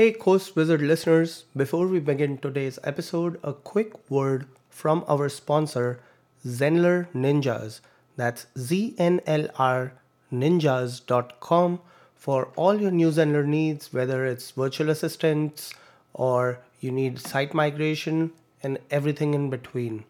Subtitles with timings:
[0.00, 6.00] Hey, Course Wizard listeners, before we begin today's episode, a quick word from our sponsor,
[6.42, 7.80] Zenler Ninjas.
[8.16, 9.92] That's Z N L R
[10.32, 11.80] ninjas.com
[12.14, 15.74] for all your new Zenler needs, whether it's virtual assistants
[16.14, 18.32] or you need site migration
[18.62, 20.04] and everything in between.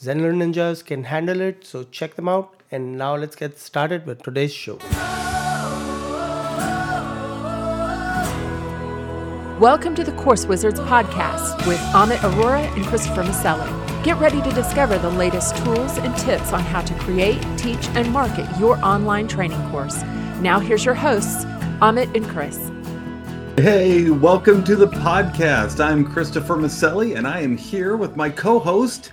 [0.00, 2.60] Zenler Ninjas can handle it, so check them out.
[2.72, 4.80] And now let's get started with today's show.
[9.62, 14.02] Welcome to the Course Wizards podcast with Amit Arora and Christopher Maselli.
[14.02, 18.10] Get ready to discover the latest tools and tips on how to create, teach, and
[18.10, 20.02] market your online training course.
[20.40, 21.44] Now, here's your hosts,
[21.80, 22.72] Amit and Chris.
[23.56, 25.78] Hey, welcome to the podcast.
[25.78, 29.12] I'm Christopher Maselli, and I am here with my co host.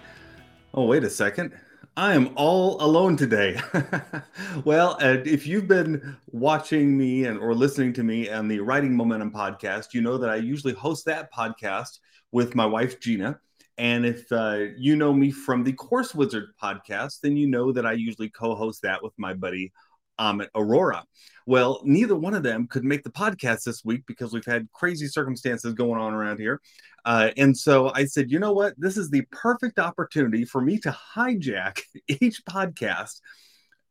[0.73, 1.53] Oh, wait a second.
[1.99, 3.59] I am all alone today.
[4.63, 8.95] well, uh, if you've been watching me and or listening to me on the Writing
[8.95, 11.99] Momentum podcast, you know that I usually host that podcast
[12.31, 13.37] with my wife Gina.
[13.77, 17.85] And if uh, you know me from the Course Wizard podcast, then you know that
[17.85, 19.73] I usually co-host that with my buddy
[20.19, 21.03] Amit Arora.
[21.45, 25.07] Well, neither one of them could make the podcast this week because we've had crazy
[25.07, 26.61] circumstances going on around here.
[27.05, 28.75] Uh, and so I said, you know what?
[28.77, 33.19] This is the perfect opportunity for me to hijack each podcast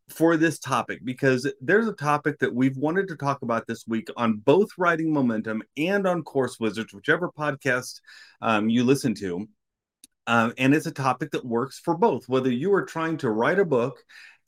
[0.09, 4.09] for this topic because there's a topic that we've wanted to talk about this week
[4.17, 8.01] on both Writing Momentum and on Course Wizards, whichever podcast
[8.41, 9.49] um, you listen to.
[10.29, 13.59] Um, and it's a topic that works for both, whether you are trying to write
[13.59, 13.99] a book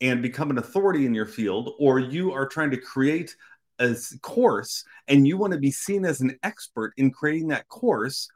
[0.00, 3.34] and become an authority in your field, or you are trying to create
[3.80, 8.28] a course and you want to be seen as an expert in creating that course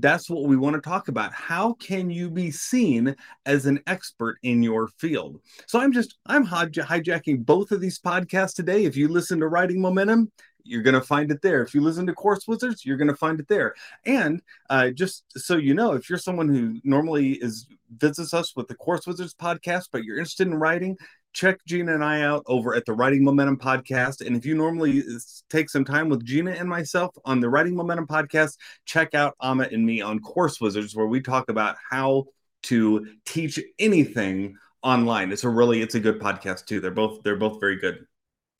[0.00, 1.32] that's what we want to talk about.
[1.32, 5.40] How can you be seen as an expert in your field?
[5.66, 8.84] So i'm just i'm hijacking both of these podcasts today.
[8.84, 10.30] If you listen to writing momentum
[10.64, 11.62] you're going to find it there.
[11.62, 13.74] If you listen to Course Wizards, you're going to find it there.
[14.04, 18.68] And uh, just so you know, if you're someone who normally is visits us with
[18.68, 20.96] the Course Wizards podcast, but you're interested in writing,
[21.32, 24.26] check Gina and I out over at the Writing Momentum podcast.
[24.26, 25.02] And if you normally
[25.48, 29.72] take some time with Gina and myself on the Writing Momentum podcast, check out Amit
[29.72, 32.26] and me on Course Wizards, where we talk about how
[32.64, 35.32] to teach anything online.
[35.32, 36.80] It's a really it's a good podcast too.
[36.80, 38.06] They're both they're both very good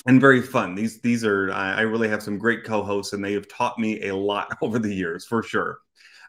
[0.08, 0.74] and very fun.
[0.74, 4.16] These these are I really have some great co-hosts, and they have taught me a
[4.16, 5.78] lot over the years for sure.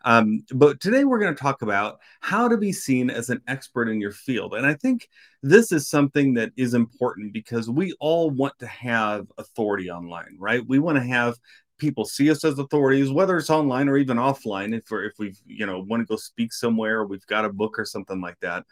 [0.05, 3.89] Um, but today we're going to talk about how to be seen as an expert
[3.89, 5.07] in your field, and I think
[5.41, 10.61] this is something that is important because we all want to have authority online, right?
[10.67, 11.37] We want to have
[11.77, 14.77] people see us as authorities, whether it's online or even offline.
[14.77, 17.79] If we're if we you know want to go speak somewhere, we've got a book
[17.79, 18.65] or something like that.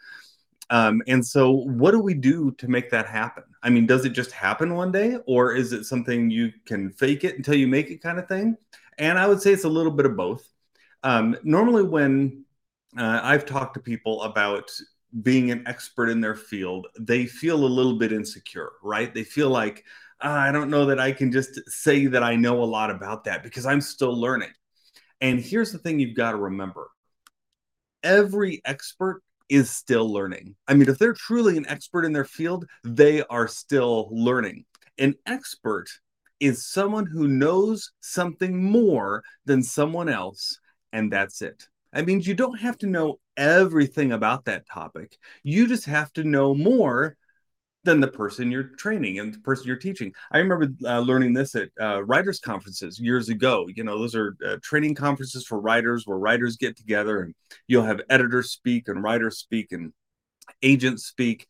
[0.70, 3.44] Um, and so, what do we do to make that happen?
[3.62, 7.24] I mean, does it just happen one day, or is it something you can fake
[7.24, 8.56] it until you make it kind of thing?
[8.98, 10.46] And I would say it's a little bit of both.
[11.02, 12.44] Um, normally, when
[12.96, 14.70] uh, I've talked to people about
[15.22, 19.12] being an expert in their field, they feel a little bit insecure, right?
[19.12, 19.84] They feel like,
[20.20, 23.24] ah, I don't know that I can just say that I know a lot about
[23.24, 24.50] that because I'm still learning.
[25.20, 26.90] And here's the thing you've got to remember
[28.02, 30.56] every expert is still learning.
[30.66, 34.64] I mean, if they're truly an expert in their field, they are still learning.
[34.98, 35.88] An expert
[36.40, 40.58] is someone who knows something more than someone else,
[40.92, 41.68] and that's it.
[41.92, 45.16] That means you don't have to know everything about that topic.
[45.42, 47.16] You just have to know more
[47.84, 50.12] than the person you're training and the person you're teaching.
[50.32, 53.66] I remember uh, learning this at uh, writers conferences years ago.
[53.74, 57.34] You know, those are uh, training conferences for writers where writers get together and
[57.66, 59.92] you'll have editors speak and writers speak and
[60.62, 61.46] agents speak.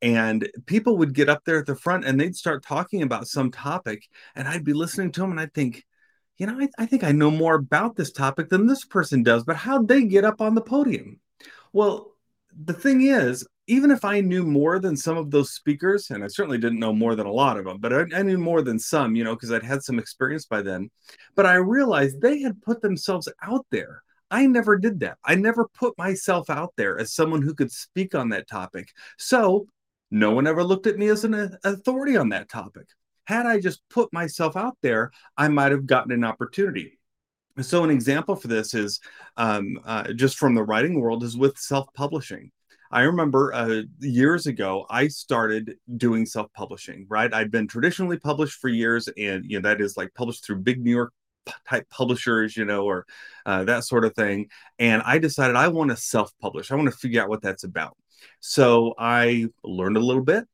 [0.00, 3.50] And people would get up there at the front and they'd start talking about some
[3.50, 4.08] topic.
[4.34, 5.84] And I'd be listening to them and I'd think,
[6.38, 9.44] you know, I, I think I know more about this topic than this person does,
[9.44, 11.20] but how'd they get up on the podium?
[11.72, 12.12] Well,
[12.52, 16.26] the thing is, even if I knew more than some of those speakers, and I
[16.26, 18.78] certainly didn't know more than a lot of them, but I, I knew more than
[18.78, 20.90] some, you know, because I'd had some experience by then.
[21.34, 24.02] But I realized they had put themselves out there.
[24.30, 25.16] I never did that.
[25.24, 28.90] I never put myself out there as someone who could speak on that topic.
[29.16, 29.66] So
[30.10, 32.88] no one ever looked at me as an authority on that topic.
[33.24, 36.98] Had I just put myself out there, I might have gotten an opportunity.
[37.60, 39.00] So, an example for this is
[39.36, 42.50] um, uh, just from the writing world is with self publishing.
[42.92, 47.32] I remember uh, years ago, I started doing self publishing, right?
[47.32, 50.82] I'd been traditionally published for years, and you know, that is like published through big
[50.82, 51.12] New York
[51.68, 53.06] type publishers, you know, or
[53.46, 54.48] uh, that sort of thing.
[54.78, 57.64] And I decided I want to self publish, I want to figure out what that's
[57.64, 57.96] about.
[58.40, 60.44] So I learned a little bit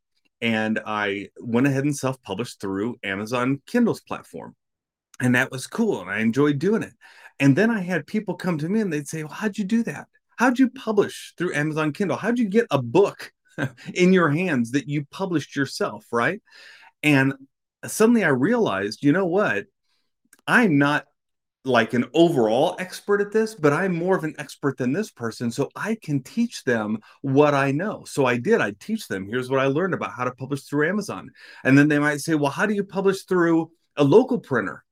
[0.40, 4.54] and I went ahead and self published through Amazon Kindle's platform.
[5.20, 6.00] And that was cool.
[6.00, 6.92] And I enjoyed doing it.
[7.40, 9.82] And then I had people come to me and they'd say, Well, how'd you do
[9.84, 10.06] that?
[10.38, 12.16] How'd you publish through Amazon Kindle?
[12.16, 13.32] How'd you get a book
[13.94, 16.06] in your hands that you published yourself?
[16.12, 16.40] Right.
[17.02, 17.34] And
[17.84, 19.66] suddenly I realized, you know what?
[20.46, 21.06] I'm not
[21.64, 25.50] like an overall expert at this, but I'm more of an expert than this person.
[25.50, 28.04] So I can teach them what I know.
[28.06, 28.60] So I did.
[28.60, 29.26] I teach them.
[29.28, 31.30] Here's what I learned about how to publish through Amazon.
[31.64, 34.84] And then they might say, well, how do you publish through a local printer?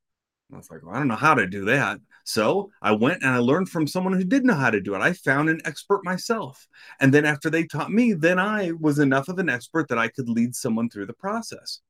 [0.53, 1.99] I was like, well, I don't know how to do that.
[2.25, 5.01] So I went and I learned from someone who did know how to do it.
[5.01, 6.69] I found an expert myself.
[7.01, 10.09] And then after they taught me, then I was enough of an expert that I
[10.09, 11.81] could lead someone through the process.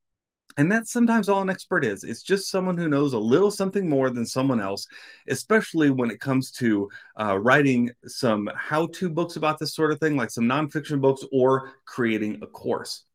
[0.58, 2.02] And that's sometimes all an expert is.
[2.02, 4.86] It's just someone who knows a little something more than someone else,
[5.28, 6.88] especially when it comes to
[7.20, 11.24] uh, writing some how to books about this sort of thing, like some nonfiction books
[11.30, 13.05] or creating a course.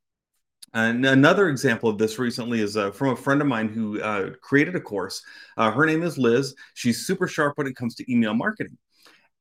[0.74, 4.32] And another example of this recently is uh, from a friend of mine who uh,
[4.42, 5.22] created a course.
[5.58, 6.56] Uh, her name is Liz.
[6.76, 8.78] She's super sharp when it comes to email marketing.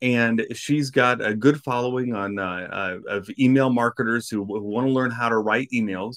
[0.02, 4.86] And she's got a good following on uh, uh, of email marketers who, who want
[4.86, 6.16] to learn how to write emails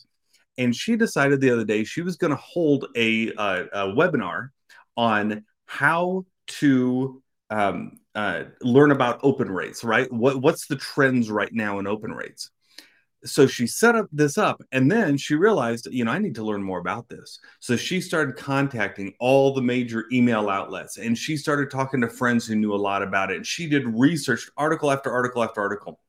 [0.57, 4.49] and she decided the other day she was going to hold a, uh, a, webinar
[4.95, 7.99] on how to um,
[8.61, 12.51] learn about open rates right what, what's the trends right now in open rates
[13.25, 16.43] so she set up this up and then she realized you know i need to
[16.43, 21.37] learn more about this so she started contacting all the major email outlets and she
[21.37, 24.91] started talking to friends who knew a lot about it and she did research article
[24.91, 25.99] after article after article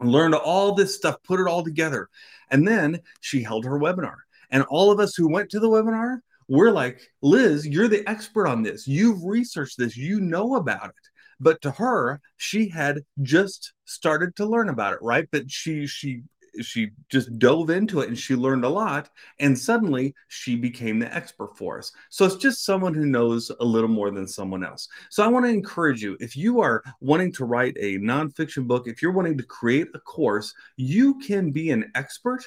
[0.00, 2.08] learned all this stuff put it all together
[2.50, 4.16] and then she held her webinar.
[4.50, 8.46] And all of us who went to the webinar, we're like, Liz, you're the expert
[8.46, 8.86] on this.
[8.86, 10.94] You've researched this, you know about it.
[11.40, 15.26] But to her, she had just started to learn about it, right?
[15.32, 16.22] But she she
[16.60, 19.10] she just dove into it and she learned a lot
[19.40, 21.92] and suddenly she became the expert for us.
[22.10, 24.88] So it's just someone who knows a little more than someone else.
[25.10, 28.86] So i want to encourage you if you are wanting to write a nonfiction book
[28.86, 32.44] if you're wanting to create a course you can be an expert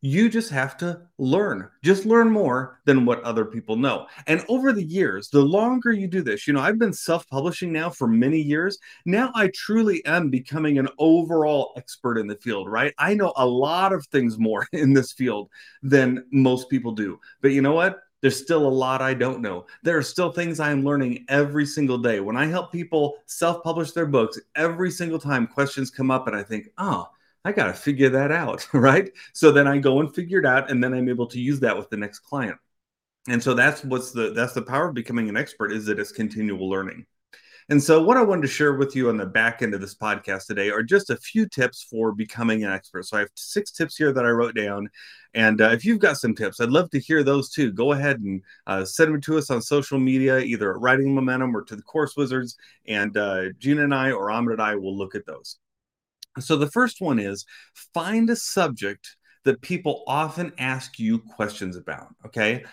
[0.00, 1.68] you just have to learn.
[1.82, 4.06] Just learn more than what other people know.
[4.26, 7.72] And over the years, the longer you do this, you know, I've been self publishing
[7.72, 8.78] now for many years.
[9.04, 12.94] Now I truly am becoming an overall expert in the field, right?
[12.98, 15.50] I know a lot of things more in this field
[15.82, 17.18] than most people do.
[17.40, 18.00] But you know what?
[18.20, 19.66] There's still a lot I don't know.
[19.84, 22.18] There are still things I am learning every single day.
[22.18, 26.34] When I help people self publish their books, every single time questions come up and
[26.34, 27.08] I think, oh,
[27.44, 29.10] I got to figure that out, right?
[29.32, 31.76] So then I go and figure it out, and then I'm able to use that
[31.76, 32.58] with the next client.
[33.28, 36.12] And so that's what's the that's the power of becoming an expert is that it's
[36.12, 37.06] continual learning.
[37.70, 39.94] And so, what I wanted to share with you on the back end of this
[39.94, 43.04] podcast today are just a few tips for becoming an expert.
[43.04, 44.88] So, I have six tips here that I wrote down.
[45.34, 47.70] And uh, if you've got some tips, I'd love to hear those too.
[47.70, 51.54] Go ahead and uh, send them to us on social media, either at Writing Momentum
[51.54, 52.56] or to the Course Wizards.
[52.86, 55.58] And uh, Gina and I or Amit and I will look at those.
[56.40, 57.44] So the first one is
[57.94, 62.08] find a subject that people often ask you questions about.
[62.26, 62.64] Okay.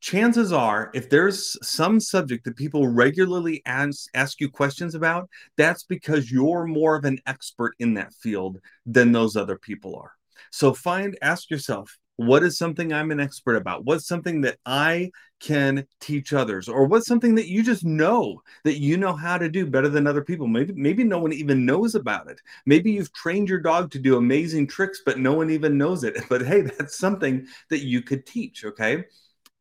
[0.00, 5.84] Chances are, if there's some subject that people regularly ask, ask you questions about, that's
[5.84, 10.10] because you're more of an expert in that field than those other people are.
[10.50, 13.84] So find, ask yourself, what is something I'm an expert about?
[13.84, 15.10] What's something that I
[15.40, 16.68] can teach others?
[16.68, 20.06] Or what's something that you just know that you know how to do better than
[20.06, 20.46] other people?
[20.46, 22.40] Maybe maybe no one even knows about it.
[22.66, 26.16] Maybe you've trained your dog to do amazing tricks but no one even knows it.
[26.28, 29.04] But hey, that's something that you could teach, okay?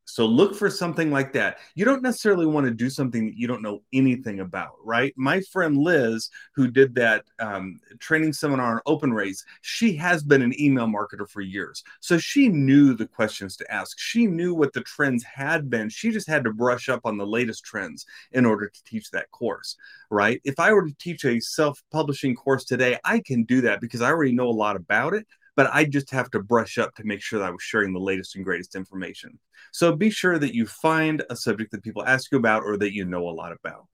[0.06, 1.60] So look for something like that.
[1.74, 5.14] You don't necessarily want to do something that you don't know anything about, right?
[5.16, 10.42] My friend Liz, who did that um, training seminar on open rates, she has been
[10.42, 11.84] an email marketer for years.
[12.02, 13.98] So she knew the questions to ask.
[14.00, 15.88] She knew what the trends had been.
[15.88, 19.32] She just had to brush up on the latest trends in order to teach that
[19.32, 19.78] course,
[20.10, 20.42] right?
[20.44, 24.02] If I were to teach a self publishing course today, I can do that because
[24.02, 27.04] I already know a lot about it but I just have to brush up to
[27.04, 29.40] make sure that I was sharing the latest and greatest information.
[29.72, 32.94] So be sure that you find a subject that people ask you about or that
[32.94, 33.88] you know a lot about.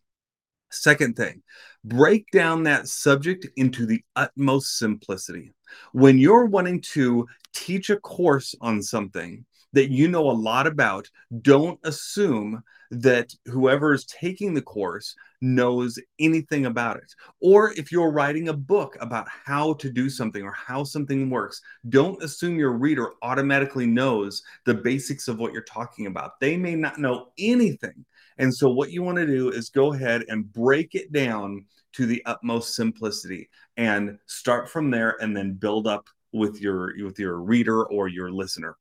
[0.70, 1.44] Second thing,
[1.86, 5.54] break down that subject into the utmost simplicity.
[5.94, 9.46] When you're wanting to teach a course on something
[9.78, 11.08] that you know a lot about,
[11.44, 17.14] don't assume that whoever is taking the course knows anything about it.
[17.42, 21.62] Or if you're writing a book about how to do something or how something works,
[21.90, 26.40] don't assume your reader automatically knows the basics of what you're talking about.
[26.40, 28.04] They may not know anything.
[28.40, 32.08] And so, what you want to do is go ahead and break it down to
[32.08, 37.38] the utmost simplicity and start from there and then build up with your with your
[37.38, 38.76] reader or your listener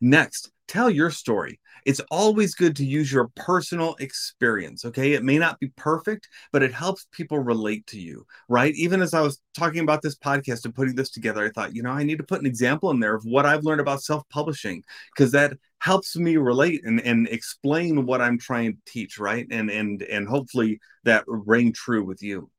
[0.00, 1.60] Next, tell your story.
[1.86, 5.12] It's always good to use your personal experience, okay?
[5.14, 8.74] It may not be perfect, but it helps people relate to you, right?
[8.74, 11.82] Even as I was talking about this podcast and putting this together, I thought, you
[11.82, 14.28] know, I need to put an example in there of what I've learned about self
[14.28, 14.82] publishing
[15.16, 19.46] because that helps me relate and, and explain what I'm trying to teach, right?
[19.50, 22.50] And and and hopefully that ring true with you.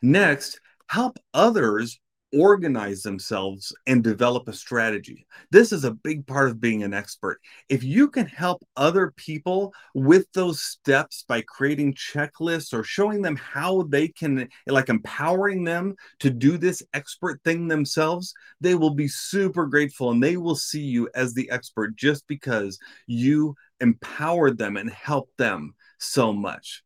[0.00, 2.00] Next, help others
[2.32, 5.26] organize themselves and develop a strategy.
[5.50, 7.40] This is a big part of being an expert.
[7.68, 13.36] If you can help other people with those steps by creating checklists or showing them
[13.36, 19.08] how they can, like empowering them to do this expert thing themselves, they will be
[19.08, 24.76] super grateful and they will see you as the expert just because you empowered them
[24.76, 26.82] and helped them so much.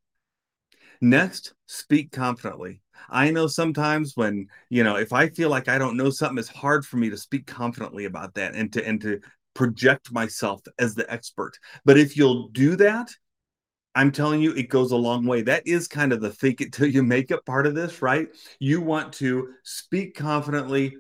[1.01, 2.83] Next, speak confidently.
[3.09, 6.49] I know sometimes when, you know, if I feel like I don't know something, it's
[6.49, 9.21] hard for me to speak confidently about that and to and to
[9.54, 11.59] project myself as the expert.
[11.85, 13.11] But if you'll do that,
[13.95, 15.42] I'm telling you, it goes a long way.
[15.42, 18.28] That is kind of the fake it till you make it part of this, right?
[18.61, 20.97] You want to speak confidently,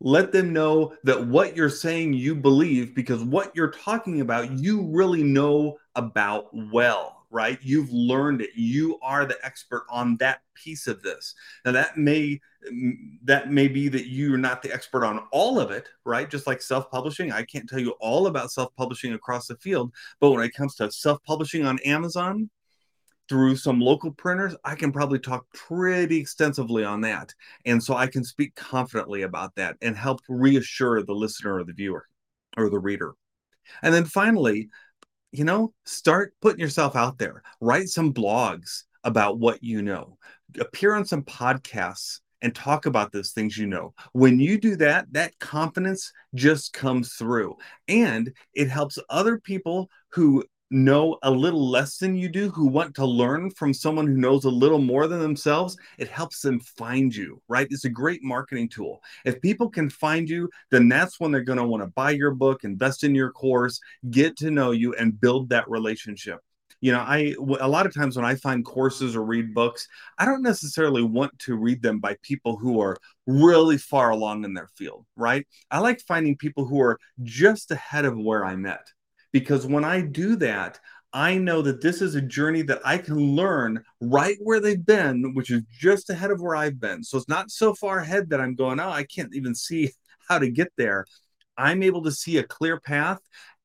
[0.00, 4.86] let them know that what you're saying you believe because what you're talking about, you
[4.86, 7.58] really know about well right?
[7.62, 8.50] You've learned it.
[8.54, 11.34] You are the expert on that piece of this.
[11.64, 12.40] Now that may
[13.24, 16.28] that may be that you're not the expert on all of it, right?
[16.28, 20.44] Just like self-publishing, I can't tell you all about self-publishing across the field, but when
[20.44, 22.50] it comes to self-publishing on Amazon,
[23.28, 27.34] through some local printers, I can probably talk pretty extensively on that.
[27.66, 31.74] And so I can speak confidently about that and help reassure the listener or the
[31.74, 32.06] viewer
[32.56, 33.14] or the reader.
[33.82, 34.70] And then finally,
[35.32, 37.42] you know, start putting yourself out there.
[37.60, 40.18] Write some blogs about what you know.
[40.58, 43.94] Appear on some podcasts and talk about those things you know.
[44.12, 47.56] When you do that, that confidence just comes through
[47.88, 52.94] and it helps other people who know a little less than you do, who want
[52.96, 57.14] to learn from someone who knows a little more than themselves, it helps them find
[57.14, 57.66] you, right?
[57.70, 59.02] It's a great marketing tool.
[59.24, 62.32] If people can find you, then that's when they're going to want to buy your
[62.32, 66.40] book, invest in your course, get to know you, and build that relationship
[66.80, 70.24] you know i a lot of times when i find courses or read books i
[70.24, 72.96] don't necessarily want to read them by people who are
[73.26, 78.04] really far along in their field right i like finding people who are just ahead
[78.04, 78.86] of where i'm at
[79.32, 80.78] because when I do that,
[81.12, 85.34] I know that this is a journey that I can learn right where they've been,
[85.34, 87.02] which is just ahead of where I've been.
[87.02, 89.92] So it's not so far ahead that I'm going, oh, I can't even see
[90.28, 91.06] how to get there.
[91.56, 93.18] I'm able to see a clear path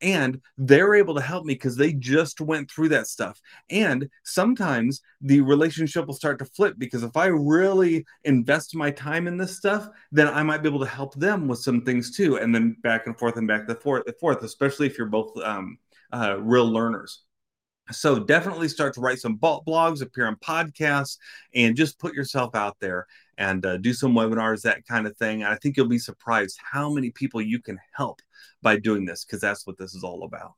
[0.03, 3.39] and they're able to help me because they just went through that stuff.
[3.69, 9.27] And sometimes the relationship will start to flip because if I really invest my time
[9.27, 12.37] in this stuff, then I might be able to help them with some things too.
[12.37, 15.35] And then back and forth and back and forth, and forth especially if you're both
[15.41, 15.77] um,
[16.11, 17.23] uh, real learners.
[17.93, 21.17] So definitely start to write some blogs, appear on podcasts,
[21.53, 23.07] and just put yourself out there
[23.37, 25.43] and uh, do some webinars, that kind of thing.
[25.43, 28.21] And I think you'll be surprised how many people you can help
[28.61, 30.53] by doing this because that's what this is all about.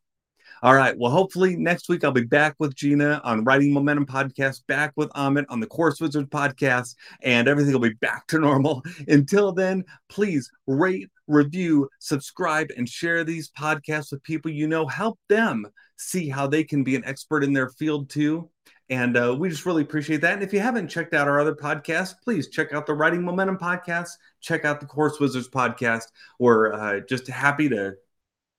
[0.66, 0.98] All right.
[0.98, 5.12] Well, hopefully next week I'll be back with Gina on Writing Momentum Podcast, back with
[5.12, 8.82] Amit on the Course Wizard Podcast, and everything will be back to normal.
[9.08, 14.88] Until then, please rate, review, subscribe, and share these podcasts with people you know.
[14.88, 15.68] Help them
[15.98, 18.50] see how they can be an expert in their field too.
[18.90, 20.34] And uh, we just really appreciate that.
[20.34, 23.60] And if you haven't checked out our other podcasts, please check out the Writing Momentum
[23.60, 24.10] podcast,
[24.42, 26.06] check out the Course Wizards podcast.
[26.40, 27.94] We're uh, just happy to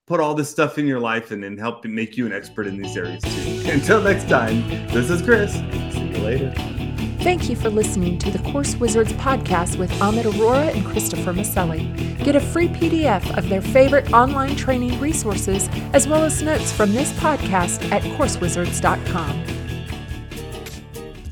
[0.07, 2.81] put all this stuff in your life and, and help make you an expert in
[2.81, 3.71] these areas too.
[3.71, 5.53] Until next time, this is Chris.
[5.53, 6.55] See you later.
[7.19, 11.93] Thank you for listening to the Course Wizards podcast with Amit Arora and Christopher Maselli.
[12.23, 16.93] Get a free PDF of their favorite online training resources as well as notes from
[16.93, 19.45] this podcast at coursewizards.com.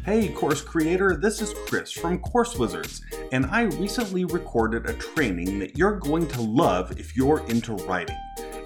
[0.05, 3.01] Hey, course creator, this is Chris from Course Wizards,
[3.33, 8.17] and I recently recorded a training that you're going to love if you're into writing.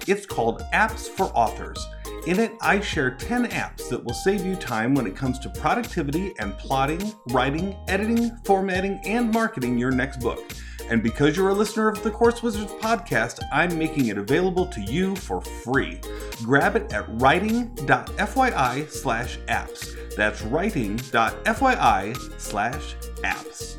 [0.07, 1.85] It's called Apps for Authors.
[2.27, 5.49] In it, I share 10 apps that will save you time when it comes to
[5.49, 10.53] productivity and plotting, writing, editing, formatting, and marketing your next book.
[10.89, 14.81] And because you're a listener of the Course Wizards podcast, I'm making it available to
[14.81, 16.01] you for free.
[16.43, 20.15] Grab it at writing.fyi slash apps.
[20.15, 23.75] That's writing.fyi slash apps.